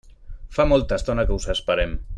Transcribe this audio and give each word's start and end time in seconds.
Fa 0.55 0.65
molta 0.71 0.99
estona 1.01 1.27
que 1.29 1.39
us 1.41 1.49
esperem. 1.57 1.99